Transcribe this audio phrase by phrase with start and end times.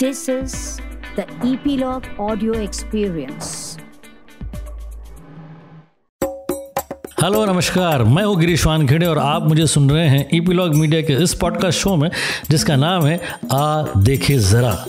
[0.00, 0.52] This is
[1.16, 3.48] the Epilogue Audio Experience.
[7.22, 11.12] Hello नमस्कार। मैं हूँ गिरीश वानखेड़े और आप मुझे सुन रहे हैं ईपीलॉग मीडिया के
[11.22, 12.10] इस पॉडकास्ट शो में,
[12.50, 13.20] जिसका नाम है
[13.52, 14.84] आ देखे ज़रा।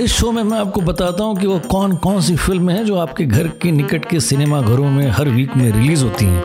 [0.00, 2.96] इस शो में मैं आपको बताता हूँ कि वो कौन कौन सी फ़िल्में हैं जो
[2.96, 6.42] आपके घर के निकट के सिनेमा घरों में हर वीक में रिलीज़ होती हैं।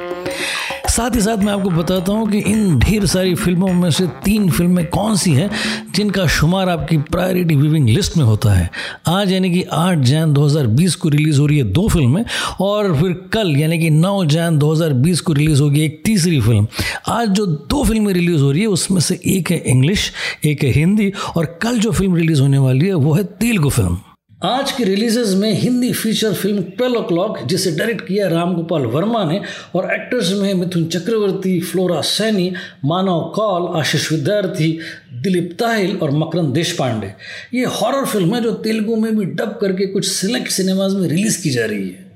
[0.99, 4.49] साथ ही साथ मैं आपको बताता हूँ कि इन ढेर सारी फ़िल्मों में से तीन
[4.51, 5.49] फ़िल्में कौन सी हैं
[5.95, 8.69] जिनका शुमार आपकी प्रायोरिटी व्यूविंग लिस्ट में होता है।
[9.07, 12.23] आज यानी कि 8 जैन 2020 को रिलीज़ हो रही है दो फ़िल्में
[12.61, 16.67] और फिर कल यानी कि 9 जैन 2020 को रिलीज़ होगी एक तीसरी फ़िल्म।
[17.07, 20.11] आज जो दो फ़िल्में रिलीज़ हो रही है, उसमें से एक है इंग्लिश,
[20.45, 23.97] एक है हिंदी और कल जो फ़िल्म रिलीज़ होने वाली है, वो है तेलुगु फ़िल्म।
[24.41, 29.23] आज की रिलीजेज में Hindi feature film twelve o'clock जिसे डायरेक्ट किया राम गोपाल वर्मा
[29.23, 29.41] ने,
[29.75, 32.51] और एक्टर्स में मिथुन चक्रवर्ती फ्लोरा सैनी
[32.85, 34.71] मानव कौल आशीष विद्यार्थी,
[35.13, 37.13] दिलीप ताहिल और मकरंद देशपांडे।
[37.53, 41.43] ये हॉरर फ़िल्म है जो तेलुगु में भी डब करके कुछ सिलेक्ट सिनेमाज में रिलीज़
[41.43, 42.08] की जा रही है।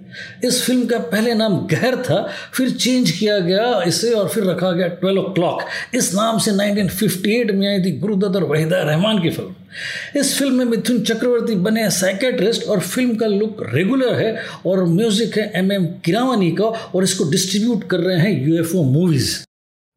[0.45, 4.71] इस फ़िल्म का पहले नाम गहर था, फिर चेंज किया गया इसे और फिर रखा
[4.71, 5.61] गया ट्वेल्व ओ क्लॉक
[5.95, 10.55] इस नाम से 1958 में आई थी गुरुदत्त और वहीदा रहमान की फ़िल्म। इस फ़िल्म
[10.55, 15.71] में मिथुन चक्रवर्ती बने साइकेट्रिस्ट और फ़िल्म का लुक रेगुलर है और म्यूज़िक है एम
[15.71, 19.35] एम किरावानी का और इसको डिस्ट्रीब्यूट कर रहे हैं यूएफओ मूवीज़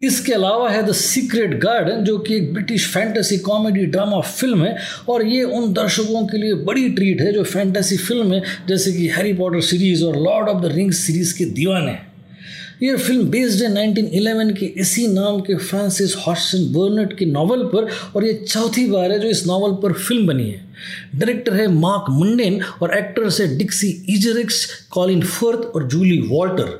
[0.02, 4.76] इसके अलावा है द सीक्रेट गार्डन जो कि एक British fantasy comedy drama film है,
[5.08, 9.06] और ये उन दर्शकों के लिए बड़ी ट्रीट है जो फैंटेसी फ़िल्म है, जैसे कि
[9.08, 12.14] हैरी पॉटर सीरीज़ और Lord of the Rings series के दीवाने हैं।
[12.82, 17.88] ये फ़िल्म बेस्ड है 1911 के इसी नाम के फ्रांसिस हॉटसन बर्नेट के नावल पर,
[18.16, 20.64] और ये चौथी बार है जो इस नावल पर फ़िल्म बनी है।
[21.14, 26.78] डायरेक्टर है मार्क मुंडेन और एक्टर्स है डिक्सी इजरिक्स, कॉलिन फर्थ और जूली वॉल्टर।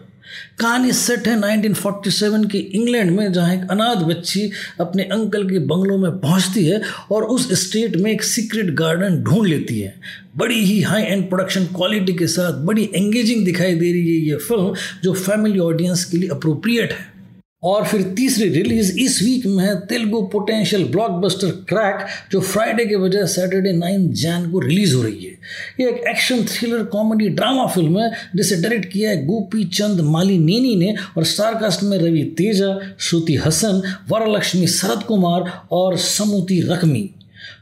[0.59, 5.99] कहानी सेट है 1947 की इंग्लैंड में, जहाँ एक अनाथ बच्ची अपने अंकल के बंगलों
[5.99, 9.95] में पहुँचती है और उस स्टेट में एक सीक्रेट गार्डन ढूंढ लेती है।
[10.37, 14.37] बड़ी ही हाई एंड प्रोडक्शन क्वालिटी के साथ बड़ी एंगेजिंग दिखाई दे रही है ये
[14.37, 17.16] फ़िल्म जो फैमिली ऑडियंस के लिए अप्रोप्रिएट है।
[17.67, 22.97] और फिर तीसरी रिलीज़ इस वीक में है तेलुगु पोटेंशियल ब्लॉकबस्टर क्रैक जो फ्राइडे के
[22.97, 25.33] बजाय सैटरडे नाइन जैन को रिलीज़ हो रही है।
[25.81, 30.39] ये एक action thriller comedy drama film है, जिसे डायरेक्ट किया है गोपी चंद माली
[30.39, 37.11] नेनी ने और स्टारकास्ट में रवि तेजा, श्रुति हसन, वरलक्ष्मी शरद कुमार और समूति रकमी।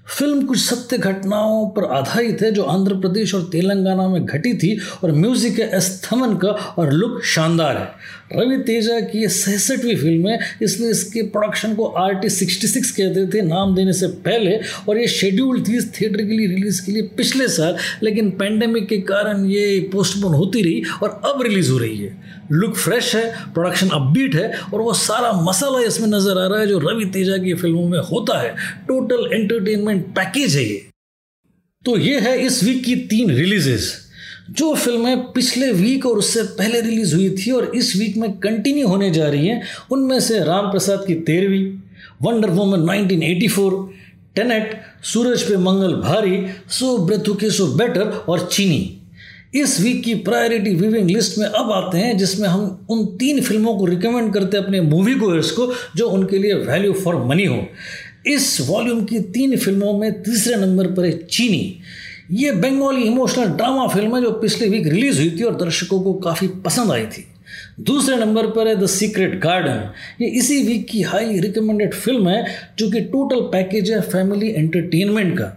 [0.08, 4.76] फ़िल्म कुछ सत्य घटनाओं पर आधारित है, जो आंध्र प्रदेश और तेलंगाना में घटी थी
[5.04, 7.88] और म्यूज़िक है एस थमन का और लुक शानदार है।
[8.30, 12.90] रवि तेजा की ये सड़सठवीं फ़िल्म है, इसलिए इसके प्रोडक्शन को आर टी सिक्सटी सिक्स
[12.90, 14.58] कहते थे, नाम देने से पहले,
[14.88, 18.88] और ये शेड्यूल थी इस थिएटर के लिए रिलीज़ के लिए पिछले साल, लेकिन पेंडेमिक
[18.88, 23.52] के कारण ये पोस्टपोन होती रही और अब रिलीज़ हो रही है। लुक फ्रेश है
[23.54, 27.36] प्रोडक्शन अपबीट है, और वो सारा मसाला इसमें नज़र आ रहा है जो रवि तेजा
[27.38, 28.54] की फ़िल्मों में होता है।
[28.88, 30.82] टोटल एंटरटेनमेंट पैकेज है ये।
[31.84, 33.92] तो ये है इस वीक की तीन रिलीजेस
[34.50, 38.88] जो फ़िल्में पिछले वीक और उससे पहले रिलीज़ हुई थी और इस वीक में कंटिन्यू
[38.88, 41.78] होने जा रही हैं, उनमें से राम प्रसाद की तेरहवीं
[42.22, 43.88] वंडर वुमन 1984
[44.36, 49.00] टेनेट सूरज पे मंगल भारी, सो ब्रेथु के सो बेटर और चीनी।
[49.54, 53.76] इस वीक की प्रायोरिटी व्यूविंग लिस्ट में अब आते हैं, जिसमें हम उन तीन फ़िल्मों
[53.76, 57.66] को रिकमेंड करते हैं अपने मूवी गोयर्स को, जो उनके लिए वैल्यू फॉर मनी हो।
[58.26, 61.80] इस वॉल्यूम की तीन फ़िल्मों में तीसरे नंबर पर है चीनी।
[62.32, 66.12] ये बंगाली इमोशनल ड्रामा फ़िल्म है जो पिछले वीक रिलीज़ हुई थी और दर्शकों को
[66.20, 67.24] काफ़ी पसंद आई थी।
[67.80, 69.90] दूसरे नंबर पर है द सीक्रेट गार्डन
[70.20, 72.44] ये इसी वीक की हाई रिकमेंडेड फ़िल्म है
[72.78, 75.50] जो कि टोटल पैकेज है फैमिली एंटरटेनमेंट का।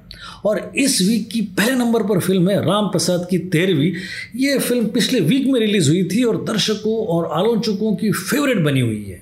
[0.46, 3.92] और इस वीक की पहले नंबर पर फ़िल्म है राम प्रसाद की तेरहवीं।
[4.36, 8.80] ये फ़िल्म पिछले वीक में रिलीज़ हुई थी और दर्शकों और आलोचकों की फेवरेट बनी
[8.80, 9.22] हुई है।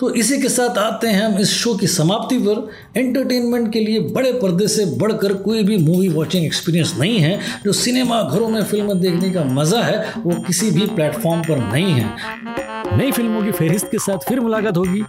[0.00, 4.00] तो इसी के साथ आते हैं हम इस शो की समाप्ति पर। एंटरटेनमेंट के लिए
[4.00, 8.62] बड़े पर्दे से बढ़कर कोई भी मूवी वॉचिंग एक्सपीरियंस नहीं है। जो सिनेमा घरों में
[8.64, 13.50] फ़िल्म देखने का मज़ा है, वो किसी भी प्लेटफॉर्म पर नहीं है। नई फ़िल्मों की
[13.50, 15.02] फहरिस्त के साथ फिर मुलाकात होगी।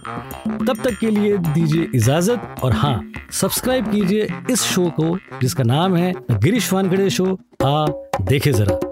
[0.66, 5.96] तब तक के लिए दीजिए इजाज़त और हाँ सब्सक्राइब कीजिए इस शो को, जिसका नाम
[5.96, 7.86] है गिरीश वानखड़े शो। आ
[8.22, 8.91] देखे जरा।